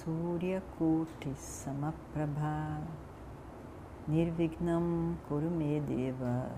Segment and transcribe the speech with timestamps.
[0.00, 2.86] सूर्यकोटिसमप्रभा।
[4.08, 6.50] निर्विघ्नं कुरु मे देव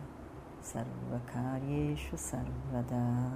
[0.62, 3.32] सर्वकार्येषु सर्वदा।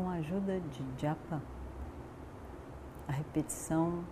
[0.00, 1.42] Com a ajuda de japa,
[3.06, 4.02] a repetição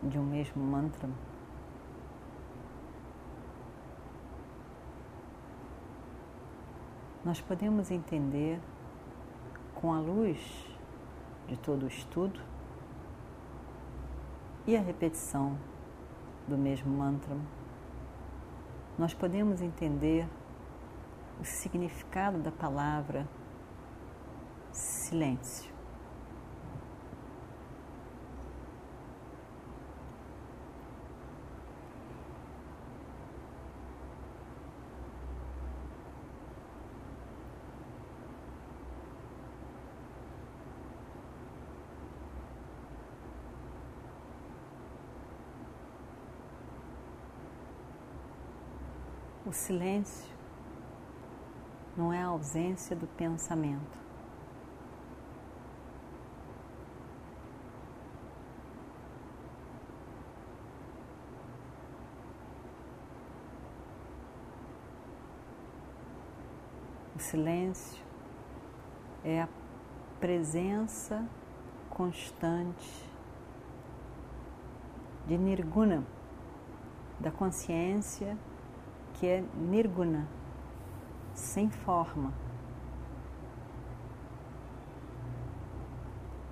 [0.00, 1.10] de um mesmo mantra.
[7.24, 8.60] Nós podemos entender
[9.74, 10.38] com a luz
[11.48, 12.40] de todo o estudo
[14.64, 15.58] e a repetição
[16.46, 17.36] do mesmo mantra,
[18.96, 20.28] nós podemos entender
[21.40, 23.26] o significado da palavra
[24.78, 25.68] silêncio.
[49.44, 50.30] O silêncio
[51.96, 54.07] não é a ausência do pensamento.
[67.18, 68.00] O silêncio
[69.24, 69.48] é a
[70.20, 71.26] presença
[71.90, 73.10] constante
[75.26, 76.04] de Nirguna,
[77.18, 78.38] da consciência
[79.14, 80.28] que é Nirguna,
[81.34, 82.32] sem forma,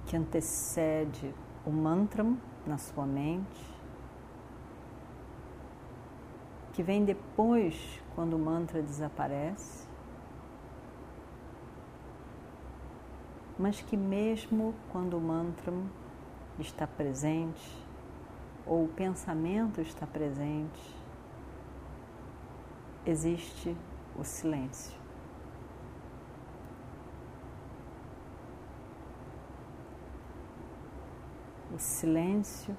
[0.06, 1.32] que antecede
[1.64, 2.26] o mantra
[2.66, 3.64] na sua mente,
[6.72, 9.85] que vem depois quando o mantra desaparece
[13.58, 15.72] mas que, mesmo quando o mantra
[16.58, 17.76] está presente
[18.66, 20.94] ou o pensamento está presente,
[23.06, 23.76] existe
[24.18, 24.96] o silêncio.
[31.72, 32.76] O silêncio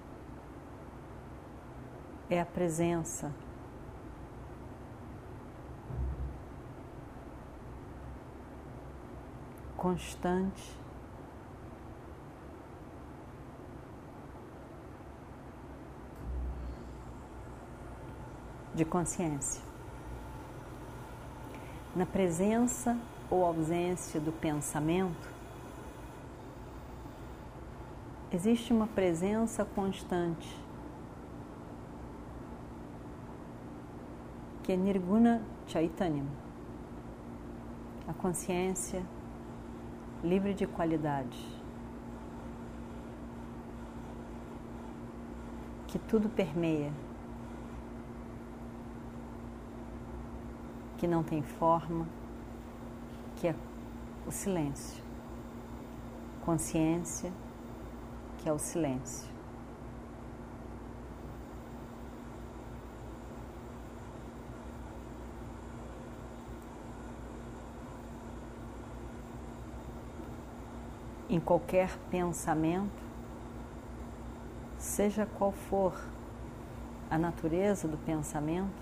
[2.30, 3.32] é a presença
[9.88, 10.76] constante.
[18.76, 19.64] De consciência.
[21.96, 22.98] Na presença
[23.30, 25.30] ou ausência do pensamento,
[28.32, 30.56] existe uma presença constante
[34.64, 36.26] que é Nirguna Chaitanya,
[38.06, 39.02] a consciência
[40.28, 41.38] livre de qualidade.
[45.88, 46.92] Que tudo permeia,
[50.98, 52.06] que não tem forma,
[53.38, 53.56] que é
[54.26, 55.02] o silêncio.
[56.44, 57.32] Consciência,
[58.38, 59.37] que é o silêncio.
[71.38, 73.04] Em qualquer pensamento,
[74.76, 75.94] seja qual for
[77.12, 78.74] a natureza do pensamento,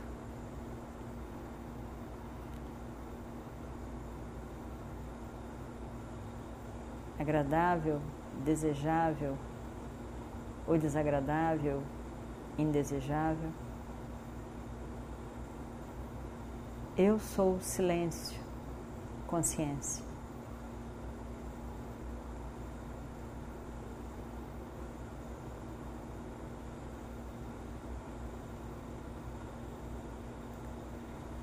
[7.20, 8.02] agradável,
[8.46, 9.38] desejável
[10.66, 11.84] ou desagradável,
[12.58, 13.52] indesejável.
[16.98, 18.40] Eu sou silêncio,
[19.28, 20.05] consciência.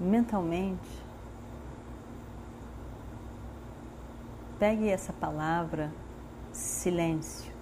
[0.02, 0.88] Mentalmente,
[4.58, 5.92] pegue essa palavra
[6.52, 7.52] silêncio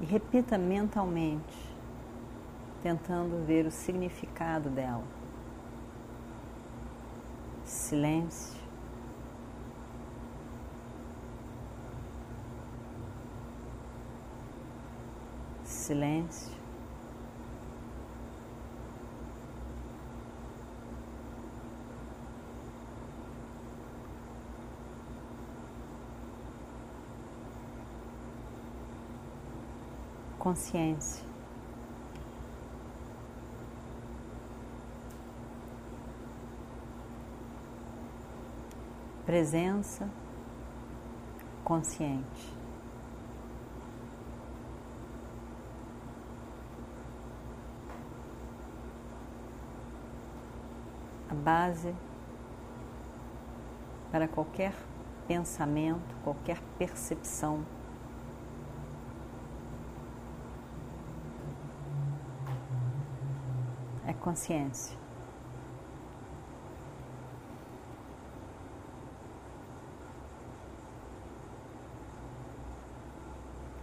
[0.00, 1.74] e repita mentalmente,
[2.82, 5.04] tentando ver o significado dela.
[7.64, 8.60] Silêncio.
[15.62, 16.53] Silêncio.
[30.44, 31.24] Consciência.
[39.24, 40.06] Presença
[41.64, 42.54] consciente.
[51.30, 51.94] A base
[54.12, 54.74] para qualquer
[55.26, 57.64] pensamento, qualquer percepção
[64.12, 64.96] consciência.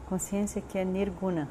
[0.07, 1.49] Consciência que é nirguna,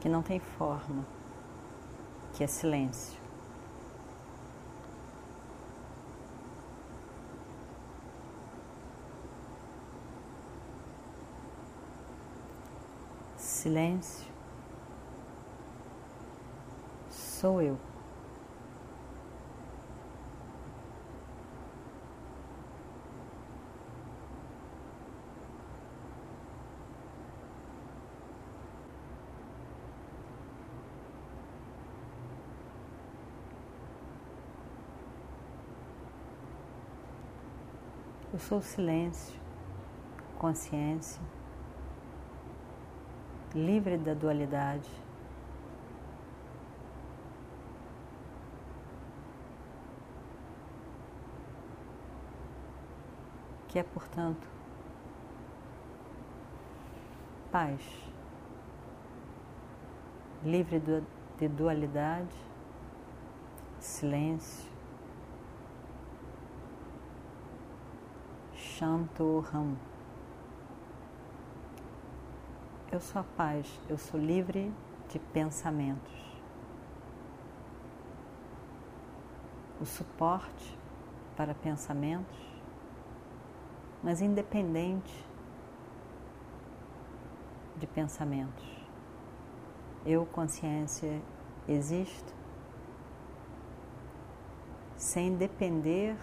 [0.00, 1.04] que não tem forma,
[2.34, 3.20] que é silêncio.
[13.38, 14.31] Silêncio
[17.42, 17.76] sou eu.
[38.32, 39.36] Eu sou silêncio,
[40.38, 41.20] consciência,
[43.52, 44.88] livre da dualidade.
[53.72, 54.46] Que é, portanto,
[57.50, 57.80] paz,
[60.44, 60.78] livre
[61.38, 62.36] de dualidade,
[63.80, 64.70] silêncio,
[68.54, 69.74] Shantoham.
[72.92, 74.70] Eu sou a paz, eu sou livre
[75.08, 76.12] de pensamentos.
[79.80, 80.78] O suporte
[81.34, 82.51] para pensamentos
[84.02, 85.24] mas independente
[87.76, 88.64] de pensamentos.
[90.04, 91.22] Eu, consciência,
[91.68, 92.34] existo
[94.96, 96.16] sem depender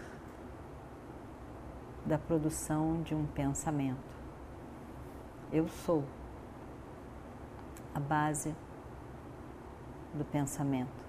[2.05, 4.17] da produção de um pensamento.
[5.51, 6.03] Eu sou
[7.93, 8.55] a base
[10.13, 11.08] do pensamento.